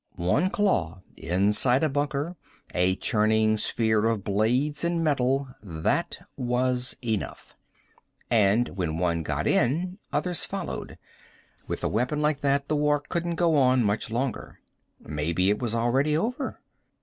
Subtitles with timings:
[0.15, 2.35] One claw inside a bunker,
[2.73, 7.55] a churning sphere of blades and metal that was enough.
[8.31, 10.97] And when one got in others followed.
[11.67, 14.59] With a weapon like that the war couldn't go on much longer.
[14.99, 16.59] Maybe it was already over.